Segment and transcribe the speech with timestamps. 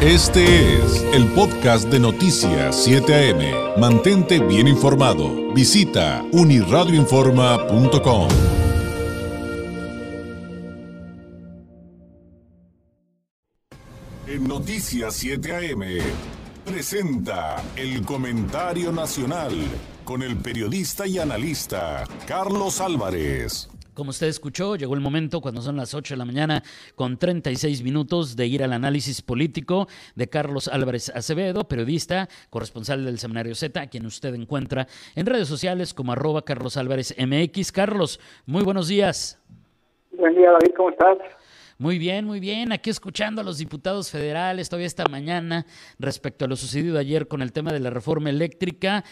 [0.00, 3.80] Este es el podcast de Noticias 7 AM.
[3.80, 5.52] Mantente bien informado.
[5.52, 8.28] Visita uniradioinforma.com.
[14.28, 15.82] En Noticias 7 AM
[16.64, 19.52] presenta el comentario nacional
[20.04, 23.68] con el periodista y analista Carlos Álvarez.
[23.98, 26.62] Como usted escuchó, llegó el momento cuando son las 8 de la mañana
[26.94, 33.18] con 36 minutos de ir al análisis político de Carlos Álvarez Acevedo, periodista, corresponsal del
[33.18, 37.72] Seminario Z, a quien usted encuentra en redes sociales como arroba Carlos Álvarez MX.
[37.72, 39.42] Carlos, muy buenos días.
[40.12, 41.18] Buen día, David, ¿cómo estás?
[41.78, 42.70] Muy bien, muy bien.
[42.70, 45.66] Aquí escuchando a los diputados federales todavía esta mañana
[45.98, 49.02] respecto a lo sucedido ayer con el tema de la reforma eléctrica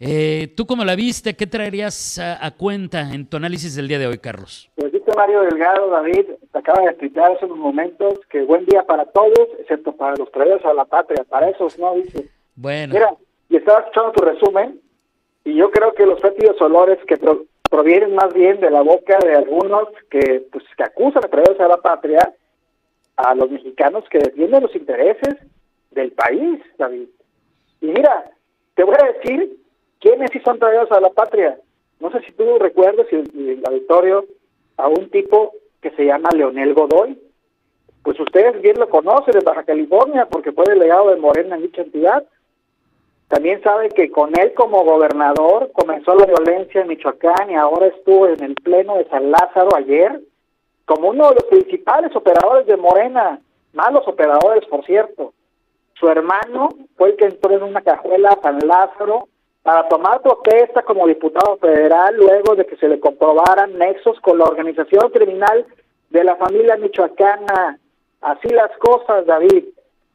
[0.00, 1.34] eh, ¿Tú cómo la viste?
[1.34, 4.70] ¿Qué traerías a, cuenta en tu análisis del día de hoy, Carlos?
[4.76, 8.84] Pues dice Mario Delgado, David, te acaba de explicar hace unos momentos que buen día
[8.84, 11.24] para todos, excepto para los traidores a la patria.
[11.24, 12.28] Para esos no, dice.
[12.54, 12.94] Bueno.
[12.94, 13.14] Mira,
[13.48, 14.80] y estaba escuchando tu resumen,
[15.44, 17.18] y yo creo que los fétidos olores que
[17.70, 21.68] provienen más bien de la boca de algunos que, pues, que acusan a traidores a
[21.68, 22.34] la patria,
[23.16, 25.36] a los mexicanos que defienden los intereses
[25.90, 27.08] del país, David.
[27.80, 28.30] Y mira,
[28.74, 29.56] te voy a decir
[30.00, 31.58] ¿Quiénes sí son traídos a la patria?
[32.00, 34.24] No sé si tú recuerdas en el auditorio
[34.76, 37.18] a un tipo que se llama Leonel Godoy.
[38.02, 41.82] Pues ustedes bien lo conocen en Baja California porque fue delegado de Morena en dicha
[41.82, 42.24] entidad.
[43.26, 48.26] También saben que con él como gobernador comenzó la violencia en Michoacán y ahora estuvo
[48.26, 50.20] en el pleno de San Lázaro ayer
[50.86, 53.40] como uno de los principales operadores de Morena,
[53.74, 55.34] malos operadores por cierto.
[55.94, 59.28] Su hermano fue el que entró en una cajuela a San Lázaro
[59.68, 64.46] para tomar protesta como diputado federal luego de que se le comprobaran nexos con la
[64.46, 65.66] organización criminal
[66.08, 67.78] de la familia michoacana.
[68.22, 69.64] Así las cosas, David.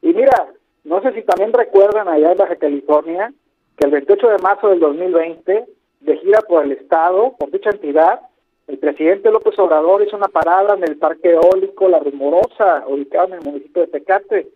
[0.02, 0.48] Y mira,
[0.82, 3.32] no sé si también recuerdan allá en Baja California
[3.76, 5.64] que el 28 de marzo del 2020,
[6.00, 8.22] de gira por el Estado, por dicha entidad,
[8.66, 13.34] el presidente López Obrador hizo una parada en el Parque Eólico La Rumorosa, ubicado en
[13.34, 14.48] el municipio de Tecate,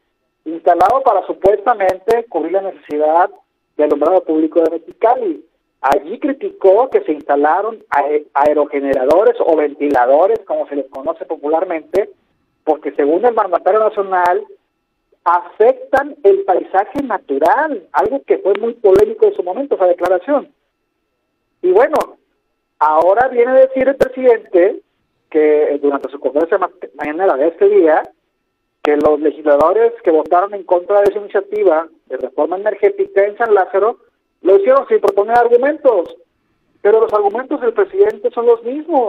[0.45, 3.31] instalado para supuestamente cubrir la necesidad
[3.79, 5.45] de alumbrado público de Mexicali.
[5.81, 7.83] Allí criticó que se instalaron
[8.35, 12.11] aerogeneradores o ventiladores, como se les conoce popularmente,
[12.65, 14.45] porque según el mandatario nacional
[15.25, 20.53] afectan el paisaje natural, algo que fue muy polémico en su momento, esa declaración.
[21.63, 21.97] Y bueno,
[22.81, 24.81] ahora viene a decir el presidente
[25.31, 26.59] que durante su conferencia
[26.95, 28.03] mañana de este día,
[28.83, 33.55] que los legisladores que votaron en contra de esa iniciativa de reforma energética en San
[33.55, 33.99] Lázaro
[34.43, 36.17] lo hicieron sin proponer argumentos,
[36.81, 39.09] pero los argumentos del presidente son los mismos.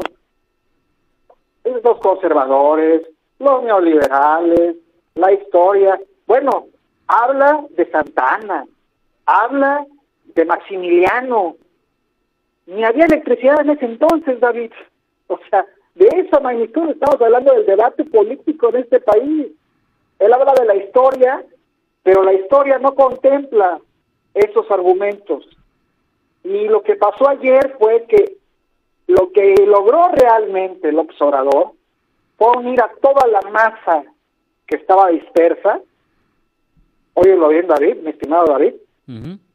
[1.64, 3.04] Los conservadores,
[3.38, 4.76] los neoliberales,
[5.16, 6.00] la historia.
[6.26, 6.68] Bueno,
[7.08, 8.66] habla de Santana,
[9.26, 9.86] habla
[10.36, 11.56] de Maximiliano.
[12.66, 14.72] Ni había electricidad en ese entonces, David.
[15.28, 15.66] O sea,
[15.96, 19.48] de esa magnitud estamos hablando del debate político en este país.
[20.18, 21.44] Él habla de la historia,
[22.04, 23.80] pero la historia no contempla
[24.34, 25.46] esos argumentos.
[26.44, 28.38] Y lo que pasó ayer fue que
[29.08, 31.72] lo que logró realmente el observador
[32.38, 34.04] fue unir a toda la masa
[34.66, 35.82] que estaba dispersa.
[37.16, 38.76] Óyelo bien, David, mi estimado David.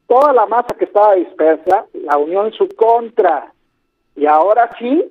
[0.06, 3.52] Toda la masa que estaba dispersa la unió en su contra.
[4.16, 5.10] Y ahora sí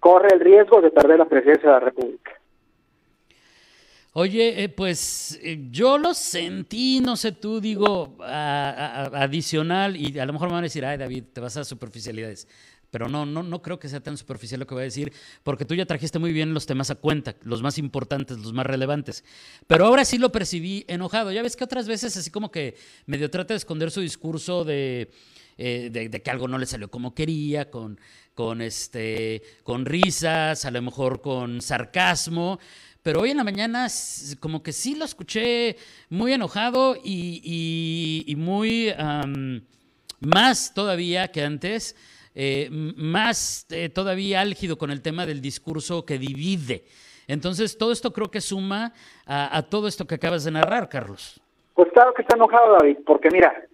[0.00, 2.32] corre el riesgo de perder la presidencia de la República.
[4.14, 10.34] Oye, eh, pues eh, yo lo sentí, no sé tú, digo, adicional, y a lo
[10.34, 12.46] mejor me van a decir, ay David, te vas a superficialidades.
[12.90, 15.64] Pero no, no, no creo que sea tan superficial lo que voy a decir, porque
[15.64, 19.24] tú ya trajiste muy bien los temas a cuenta, los más importantes, los más relevantes.
[19.66, 21.32] Pero ahora sí lo percibí enojado.
[21.32, 25.10] Ya ves que otras veces así como que medio trata de esconder su discurso de,
[25.56, 27.98] eh, de, de, que algo no le salió como quería, con,
[28.34, 32.60] con, este, con risas, a lo mejor con sarcasmo
[33.02, 33.86] pero hoy en la mañana
[34.40, 35.76] como que sí lo escuché
[36.08, 38.92] muy enojado y, muy
[40.20, 41.96] más todavía que antes,
[42.34, 46.84] eh, más eh, todavía álgido con el tema del discurso que divide.
[47.28, 48.92] Entonces, todo esto creo que suma
[49.26, 51.40] a, todo esto que acabas de narrar, Carlos.
[51.74, 53.64] Pues claro que está enojado, David, porque mira,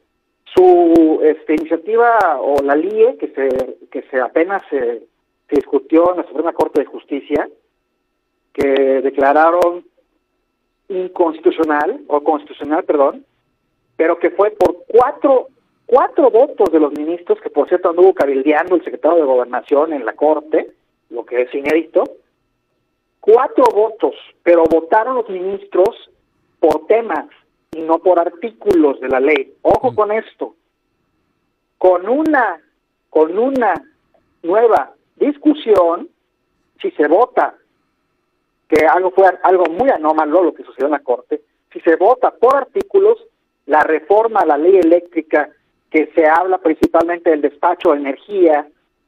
[0.54, 5.02] su este, iniciativa o la LIE que se, que se apenas se
[5.50, 7.48] discutió en la Suprema Corte de Justicia,
[8.58, 9.84] que declararon
[10.88, 13.24] inconstitucional, o constitucional, perdón,
[13.96, 15.48] pero que fue por cuatro,
[15.86, 20.04] cuatro votos de los ministros, que por cierto anduvo cabildeando el secretario de Gobernación en
[20.04, 20.72] la Corte,
[21.10, 22.04] lo que es inédito,
[23.20, 26.10] cuatro votos, pero votaron los ministros
[26.58, 27.26] por temas
[27.72, 29.54] y no por artículos de la ley.
[29.62, 30.54] Ojo con esto.
[31.76, 32.60] Con una,
[33.08, 33.74] con una
[34.42, 36.08] nueva discusión,
[36.82, 37.54] si se vota,
[38.68, 41.40] que algo fue algo muy anómalo lo que sucedió en la Corte,
[41.72, 43.18] si se vota por artículos,
[43.66, 45.50] la reforma a la ley eléctrica
[45.90, 48.66] que se habla principalmente del despacho de energía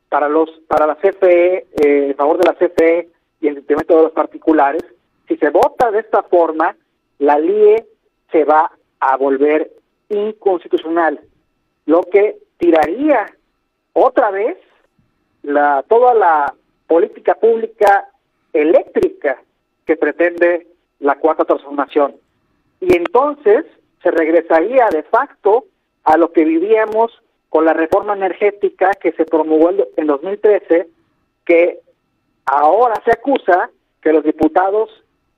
[0.09, 1.67] para los para la CFE, eh,
[2.11, 3.09] en favor de la CFE
[3.41, 4.83] y en detrimento de los particulares,
[5.29, 6.77] si se vota de esta forma,
[7.19, 7.87] la LIE
[8.33, 9.71] se va a volver
[10.09, 11.21] inconstitucional,
[11.87, 13.27] lo que tiraría
[13.93, 14.59] otra vez
[15.43, 16.55] la toda la
[16.87, 18.09] política pública
[18.53, 19.41] eléctrica
[19.91, 20.69] que pretende
[21.01, 22.15] la cuarta transformación.
[22.81, 23.67] Y entonces
[24.01, 25.65] se regresaría de facto
[26.05, 27.11] a lo que vivíamos
[27.49, 30.87] con la reforma energética que se promulgó en 2013,
[31.45, 31.81] que
[32.47, 33.69] ahora se acusa
[34.01, 34.89] que los diputados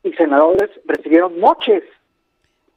[0.03, 1.85] y senadores recibieron moches.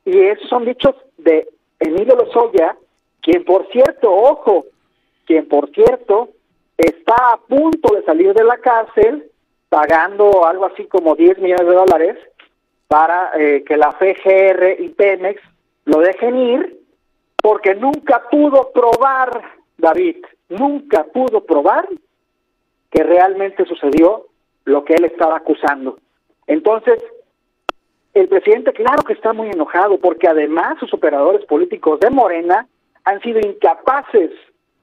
[0.06, 1.46] Y esos son dichos de
[1.82, 2.78] Emilio Lozoya,
[3.22, 4.68] quien por cierto, ojo,
[5.26, 6.30] quien por cierto
[6.78, 9.30] está a punto de salir de la cárcel
[9.76, 12.18] pagando algo así como 10 millones de dólares
[12.88, 15.42] para eh, que la FGR y Pemex
[15.84, 16.80] lo dejen ir
[17.36, 19.32] porque nunca pudo probar,
[19.78, 21.90] David, nunca pudo probar
[22.90, 24.28] que realmente sucedió
[24.64, 25.98] lo que él estaba acusando.
[26.48, 27.04] Entonces,
[28.14, 32.66] el presidente claro que está muy enojado porque además sus operadores políticos de Morena
[33.04, 34.32] han sido incapaces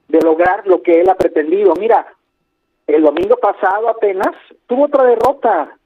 [0.07, 1.73] de lograr lo que él ha pretendido.
[1.79, 2.05] Mira,
[2.87, 4.35] el domingo pasado apenas
[4.67, 5.77] tuvo otra derrota,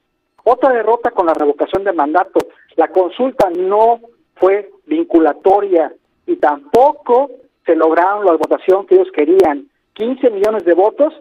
[0.43, 2.39] otra derrota con la revocación de mandato.
[2.75, 3.99] La consulta no
[4.35, 5.93] fue vinculatoria
[6.25, 7.31] y tampoco
[7.65, 9.69] se lograron la votación que ellos querían.
[9.93, 11.13] 15 millones de votos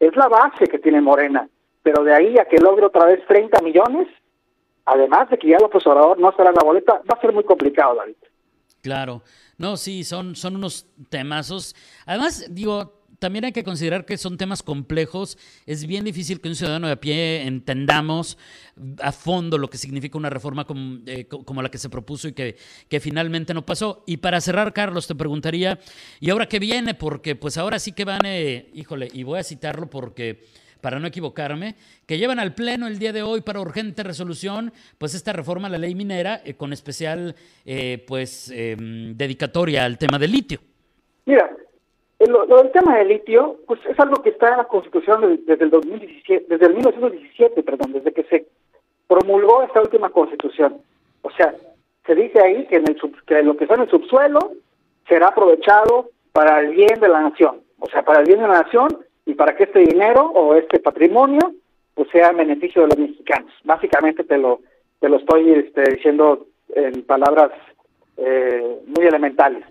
[0.00, 1.48] es la base que tiene Morena,
[1.82, 4.08] pero de ahí a que logre otra vez 30 millones,
[4.84, 7.44] además de que ya López Obrador no estará en la boleta, va a ser muy
[7.44, 8.16] complicado, David.
[8.82, 9.22] Claro.
[9.56, 11.74] No, sí, son, son unos temazos.
[12.06, 15.38] Además, digo, también hay que considerar que son temas complejos.
[15.66, 18.38] Es bien difícil que un ciudadano de a pie entendamos
[19.02, 21.26] a fondo lo que significa una reforma como, eh,
[21.62, 24.04] la que se propuso y que, finalmente no pasó.
[24.06, 25.78] Y para cerrar, Carlos, te preguntaría,
[26.20, 26.94] ¿y ahora qué viene?
[26.94, 30.44] Porque pues ahora sí que van, eh, híjole, y voy a citarlo porque
[30.80, 31.74] para no equivocarme,
[32.06, 35.70] que llevan al Pleno el día de hoy para urgente resolución, pues esta reforma a
[35.70, 37.34] la ley minera, eh, con especial
[38.06, 40.60] pues em, dedicatoria al tema del litio.
[41.26, 41.50] Mira,
[42.26, 45.70] lo, del tema del litio, pues es algo que está en la Constitución desde el
[45.70, 48.46] 2017, desde el 1917, perdón, desde que se
[49.06, 50.78] promulgó esta última Constitución.
[51.22, 51.54] O sea,
[52.06, 54.52] se dice ahí que, en el que lo que está en el subsuelo
[55.06, 58.62] será aprovechado para el bien de la nación, o sea, para el bien de la
[58.62, 58.88] nación
[59.24, 61.52] y para que este dinero o este patrimonio
[61.94, 63.52] pues sea en beneficio de los mexicanos.
[63.64, 64.60] Básicamente te lo
[65.00, 67.50] te lo estoy este, diciendo en palabras
[68.16, 69.64] eh, muy elementales.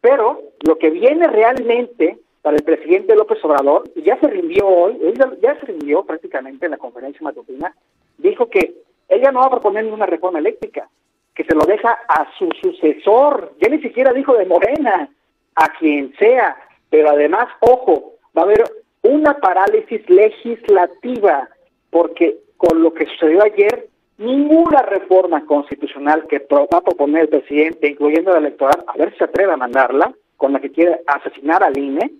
[0.00, 4.98] Pero lo que viene realmente para el presidente López Obrador, y ya se rindió hoy,
[5.42, 7.74] ya se rindió prácticamente en la conferencia matutina,
[8.16, 8.74] dijo que
[9.08, 10.88] ella no va a proponer ninguna reforma eléctrica,
[11.34, 15.10] que se lo deja a su sucesor, ya ni siquiera dijo de Morena,
[15.54, 16.56] a quien sea,
[16.90, 18.64] pero además, ojo, va a haber
[19.02, 21.48] una parálisis legislativa,
[21.90, 27.88] porque con lo que sucedió ayer, ninguna reforma constitucional que va a proponer el presidente,
[27.88, 31.62] incluyendo la electoral, a ver si se atreve a mandarla, con la que quiere asesinar
[31.62, 32.12] al INE,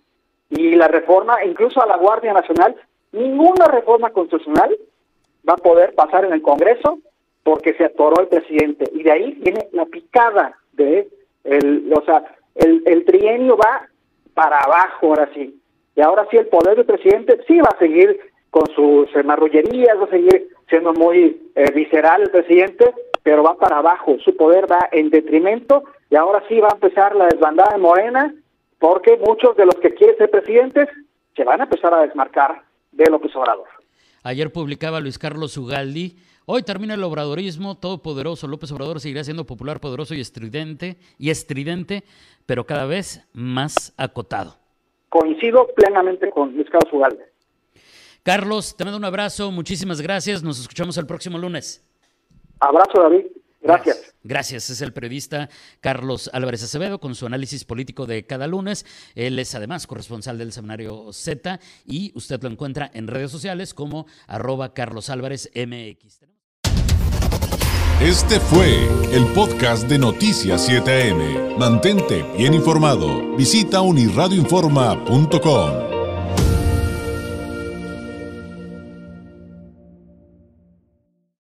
[0.50, 2.74] y la reforma, incluso a la Guardia Nacional,
[3.12, 4.74] ninguna reforma constitucional
[5.48, 7.00] va a poder pasar en el Congreso
[7.42, 8.90] porque se atoró el presidente.
[8.94, 11.08] Y de ahí viene la picada de,
[11.44, 13.88] el, o sea, el, el trienio va
[14.34, 15.60] para abajo ahora sí.
[15.94, 18.18] Y ahora sí el poder del presidente sí va a seguir
[18.50, 23.78] con sus marrullerías, va a seguir siendo muy eh, visceral el presidente, pero va para
[23.78, 27.78] abajo, su poder va en detrimento y ahora sí va a empezar la desbandada de
[27.78, 28.34] Morena,
[28.78, 30.88] porque muchos de los que quieren ser presidentes
[31.36, 33.66] se van a empezar a desmarcar de López Obrador.
[34.22, 39.80] Ayer publicaba Luis Carlos Ugaldi, hoy termina el obradorismo, todopoderoso, López Obrador seguirá siendo popular,
[39.80, 42.04] poderoso y estridente, y estridente,
[42.46, 44.56] pero cada vez más acotado.
[45.08, 47.22] Coincido plenamente con Luis Carlos Ugaldi.
[48.22, 51.82] Carlos, te mando un abrazo, muchísimas gracias, nos escuchamos el próximo lunes.
[52.60, 53.26] Abrazo, David.
[53.60, 54.14] Gracias.
[54.22, 54.70] Gracias.
[54.70, 55.48] Es el periodista
[55.80, 58.86] Carlos Álvarez Acevedo con su análisis político de cada lunes.
[59.14, 64.06] Él es además corresponsal del semanario Z y usted lo encuentra en redes sociales como
[64.26, 66.20] arroba Carlos Álvarez MX.
[68.00, 71.56] Este fue el podcast de Noticias 7am.
[71.56, 73.36] Mantente bien informado.
[73.36, 75.87] Visita unirradioinforma.com.